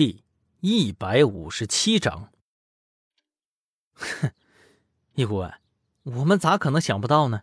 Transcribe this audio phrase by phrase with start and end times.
[0.00, 0.24] 第
[0.60, 2.30] 一百五十七章。
[3.92, 4.32] 哼，
[5.12, 5.52] 易顾问，
[6.04, 7.42] 我们咋可能想不到呢？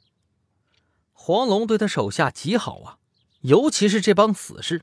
[1.13, 2.97] 黄龙对他手下极好啊，
[3.41, 4.81] 尤其是这帮死士，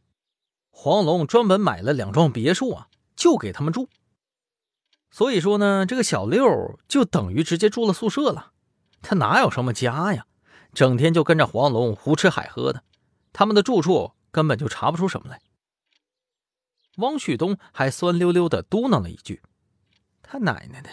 [0.71, 3.89] 黄龙专门买了两幢别墅啊，就给他们住。
[5.11, 8.53] 所以说呢，这个小六就等于直接住了宿舍了。
[9.03, 10.29] 他哪有什么家呀？
[10.73, 12.85] 整天就跟着黄龙胡吃海喝的，
[13.33, 15.41] 他们的住处根本就查不出什么来。
[16.97, 19.43] 汪旭东还酸溜溜的嘟囔了一句
[20.23, 20.91] ：“他奶奶的，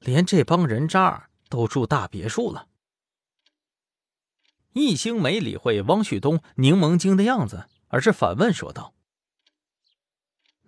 [0.00, 2.68] 连这帮人渣都住大别墅了。”
[4.74, 8.92] 易兴没理会汪旭东柠檬精的样子，而是反问说道：“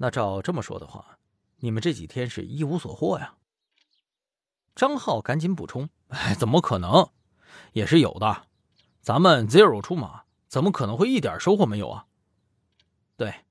[0.01, 1.19] 那照这么说的话，
[1.57, 3.35] 你们这几天是一无所获呀？”
[4.75, 7.11] 张浩赶紧补充：“哎，怎么可能？
[7.73, 8.47] 也是有的。
[9.01, 12.07] 咱们 zero 出马，怎么可能会一点收获没有啊？”
[13.19, 13.45] 对。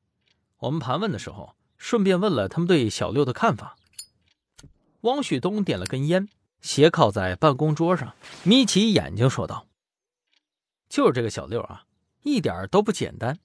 [0.60, 3.76] 我们盘问的时候，顺便问了他们对小六的看法。
[5.02, 6.28] 汪旭东点了根烟，
[6.62, 9.68] 斜靠在办公桌上，眯起眼睛说道
[10.90, 11.84] ：“就是这个小六啊，
[12.24, 13.38] 一点都不简单。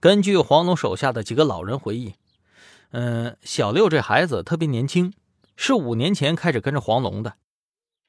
[0.00, 2.14] 根据黄龙手下的几个老人回忆，
[2.90, 5.14] 嗯，小六这孩子特别年轻，
[5.56, 7.36] 是五年前开始跟着黄龙的。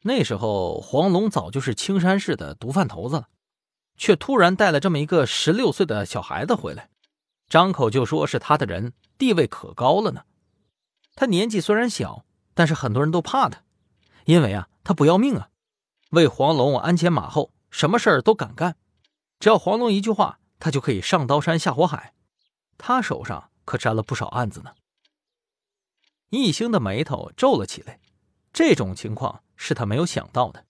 [0.02, 3.28] 那时候黄龙早就是青山市的毒贩头子了，
[3.96, 6.90] 却突然带了这么一个十六岁的小孩子回来。”
[7.48, 10.26] 张口就说是他的人，地位可高了呢。
[11.16, 13.64] 他年纪虽然小，但是很多人都怕他，
[14.26, 15.50] 因为啊，他不要命啊，
[16.12, 18.76] 为黄龙鞍前马后，什么事儿都敢干。
[19.40, 22.14] 只要黄龙一句话，他就可以上刀山下火海。
[22.78, 24.74] 他手上可沾了不少案子呢。
[26.30, 28.00] 易兴的眉头皱了起来，
[28.52, 30.66] 这种情况是他没有想到的。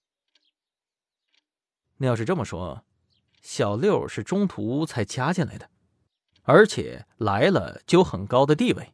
[1.98, 2.84] 那要是这么说，
[3.42, 5.70] 小六是中途才加进来的。
[6.48, 8.94] 而且来了就很高的地位，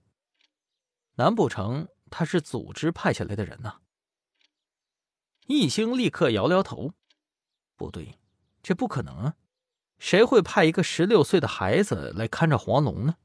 [1.16, 3.82] 难不成他是组织派下来的人呢？
[5.48, 6.94] 易兴立刻摇摇头
[7.76, 8.18] ：“不对，
[8.64, 9.36] 这不可能啊！
[10.00, 13.18] 谁会派一个十六岁的孩子来看着黄龙呢？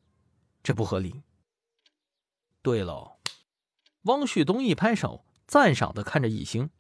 [0.62, 1.22] 这不合理。”
[2.62, 3.20] 对喽，
[4.02, 6.70] 汪旭东一拍手，赞赏的看着易兴：“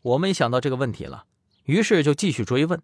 [0.00, 1.26] 我没想到这个问题了。”
[1.64, 2.80] 于是就继续追问：“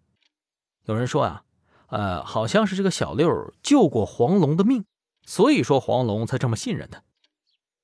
[0.83, 1.45] 有人说啊。”
[1.93, 4.83] 呃，好像是这个小六救过黄龙的命，
[5.27, 7.03] 所以说黄龙才这么信任他。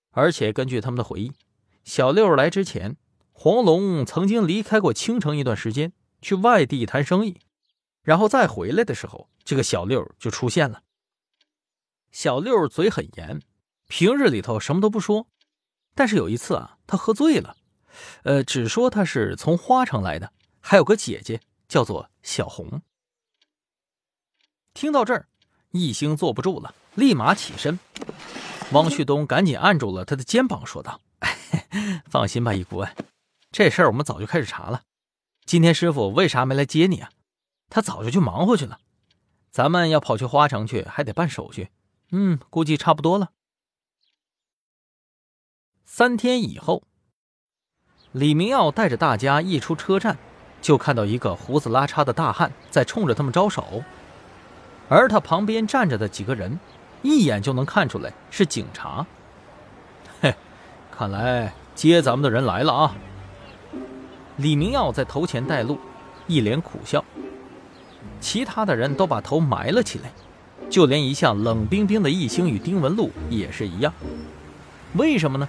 [0.10, 1.32] 而且根据他们的回忆，
[1.84, 2.98] 小六来之前，
[3.32, 5.94] 黄龙曾经离开过青城一段时间，
[6.24, 7.40] 去外地谈生意，
[8.02, 10.82] 然后再回来的时候，这个小六就出现了。
[12.12, 13.44] 小六嘴很严，
[13.88, 15.28] 平日里头什么都不说，
[15.94, 17.56] 但是有一次啊，他喝醉了，
[18.24, 22.82] 呃，只说他是从花城来的，还有个姐姐叫做小红。
[24.74, 25.28] 听到这儿，
[25.72, 27.80] 易兴坐不住了，立马起身。
[28.72, 31.02] 汪旭东赶紧按住了他的肩膀，说道
[32.10, 32.96] ：“放心吧，易顾问，
[33.52, 34.84] 这事儿我们早就开始查了。
[35.46, 37.10] 今天师傅为啥没来接你啊？
[37.70, 38.80] 他早就去忙活去了。
[39.50, 41.70] 咱们要跑去花城去，还得办手续。
[42.12, 43.32] 嗯，估计差不多了。”
[45.84, 46.84] 三天以后，
[48.12, 50.20] 李明耀带着大家一出车站，
[50.62, 53.84] 就看到一个胡子拉碴的大汉在冲着他们招手。
[54.90, 56.60] 而他旁边站着的几个人，
[57.04, 59.06] 一眼就能看出来是警察。
[60.20, 60.34] 嘿，
[60.92, 62.96] 看来接咱们的人来了啊！
[64.38, 65.80] 李明耀在头前带路，
[66.26, 67.06] 一脸苦笑。
[68.20, 70.12] 其他的人都把头埋了起来，
[70.70, 73.94] 就连一向冷冰冰的易兴与丁文璐也是一样。
[74.96, 75.48] 为什么呢？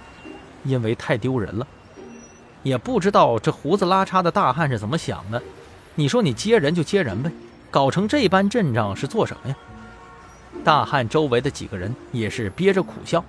[0.63, 1.65] 因为太丢人了。
[2.61, 5.41] 也不知道这胡子拉碴的大汉是怎么想的。
[5.95, 7.31] 你说你接人就接人呗。
[7.71, 9.55] 搞成这般阵仗是做什么呀？
[10.63, 13.23] 大汉周围的几个人也是憋着苦笑，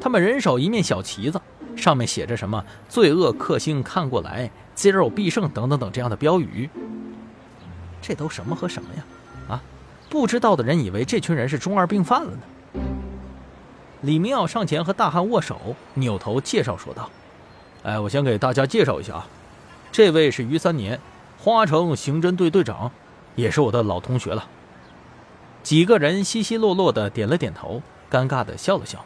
[0.00, 1.40] 他们人手一面小旗子，
[1.74, 6.68] 上面写着什么“罪恶克星看过来，zero 必胜”等等等这样的标语。
[8.02, 9.04] 这都什么和什么呀？
[9.48, 9.62] 啊，
[10.10, 12.40] 不知道的人以为这群人是中二病犯了呢。
[14.02, 17.10] 李明耀上前和大汉握手，扭头介绍说道
[17.82, 19.26] ：“哎，我先给大家介绍一下啊，
[19.90, 21.00] 这位是于三年，
[21.38, 22.92] 花城刑侦队队长。”
[23.34, 24.46] 也是我的老同学了。
[25.62, 29.04] 几个人稀稀落落的点了点头，尴尬的笑了笑。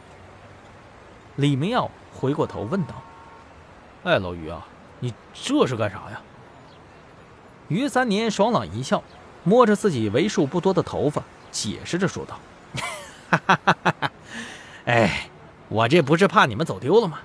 [1.37, 2.95] 李明耀回过头问道
[4.03, 4.67] ：“哎，老于啊，
[4.99, 6.21] 你这是干啥呀？”
[7.69, 9.01] 于三年爽朗一笑，
[9.43, 12.39] 摸着自己为数不多的头发，解释着说道
[13.29, 14.11] ：“哈哈哈哈哈！
[14.85, 15.29] 哎，
[15.69, 17.19] 我这不是怕你们走丢了吗？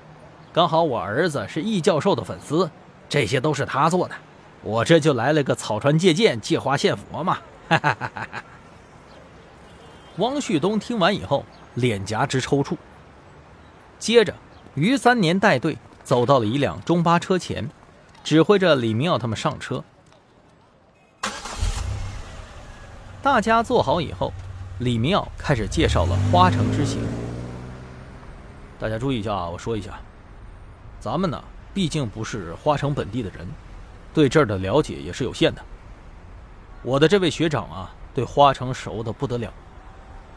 [0.52, 2.70] 刚好我儿子是易教授的粉丝，
[3.08, 4.14] 这些都是他做的。”
[4.64, 7.38] 我这就来了个草船借箭、借花献佛嘛！
[7.68, 8.44] 哈哈哈
[10.16, 11.44] 汪旭东听完以后，
[11.74, 12.76] 脸颊直抽搐。
[13.98, 14.34] 接着，
[14.74, 17.68] 于三年带队走到了一辆中巴车前，
[18.22, 19.84] 指挥着李明耀他们上车。
[23.22, 24.32] 大家坐好以后，
[24.78, 27.00] 李明耀开始介绍了花城之行。
[28.78, 29.98] 大家注意一下啊，我说一下，
[31.00, 31.42] 咱们呢
[31.74, 33.46] 毕竟不是花城本地的人，
[34.14, 35.60] 对这儿的了解也是有限的。
[36.82, 39.52] 我的这位学长啊，对花城熟的不得了，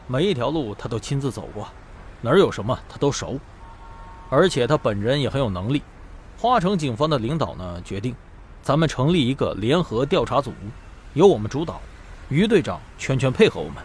[0.08, 1.68] 每一条路他都亲自走过，
[2.20, 3.38] 哪儿有什么他都熟，
[4.28, 5.82] 而且他本人也很有能力。
[6.36, 8.14] 花城警方的领导呢决定，
[8.62, 10.52] 咱们成立一个联合调查组，
[11.14, 11.80] 由我们主导。
[12.28, 13.76] 于队长全权配合我们。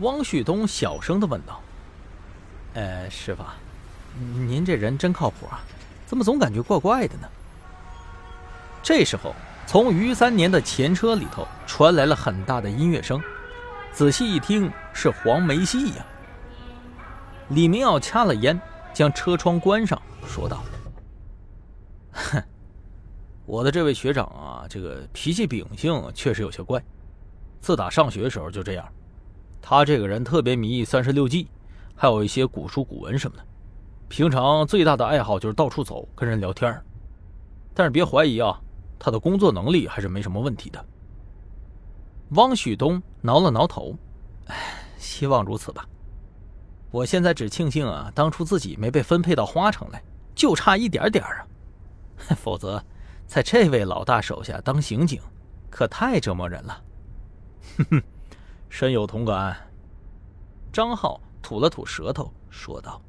[0.00, 1.60] 汪旭东小声的问道
[2.74, 3.42] ：“呃，师傅，
[4.18, 5.60] 您这人真靠谱啊？
[6.06, 7.28] 怎么总感觉怪怪的呢？”
[8.84, 9.34] 这时候，
[9.66, 13.18] 从于三年的前车里头传来了很大的音乐声，
[13.90, 16.06] 仔细一听是黄梅戏呀。
[17.48, 18.60] 李明耀掐了烟，
[18.92, 20.62] 将车窗关上，说道
[22.12, 22.42] ：“哼。”
[23.46, 26.82] 我的这位学长啊，这个脾气秉性确实有些怪。
[27.60, 28.86] 自打上学时候就这样。
[29.62, 31.48] 他这个人特别迷三十六计，
[31.96, 33.42] 还有一些古书古文什么的。
[34.08, 36.78] 平常最大的爱好就是到处走，跟人聊天。
[37.74, 38.58] 但是别怀疑啊，
[38.98, 40.84] 他的工作能力还是没什么问题的。
[42.30, 43.96] 汪旭东挠了挠头，
[44.46, 44.56] 唉，
[44.98, 45.86] 希望如此吧。
[46.90, 50.02] 我现在只庆幸啊，当初自己没被分配到花城来，
[50.34, 51.46] 就差一点点啊，
[52.36, 52.82] 否则。
[53.26, 55.18] 在这位老大手下当刑警，
[55.70, 56.84] 可太折磨人了。
[57.78, 58.02] 哼哼，
[58.68, 59.56] 深有同感。
[60.70, 63.00] 张浩吐了吐舌头，说道。